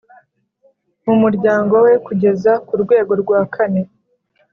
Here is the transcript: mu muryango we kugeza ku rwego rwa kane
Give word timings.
mu 1.05 1.13
muryango 1.21 1.75
we 1.85 1.93
kugeza 2.05 2.51
ku 2.67 2.73
rwego 2.83 3.13
rwa 3.21 3.41
kane 3.53 3.81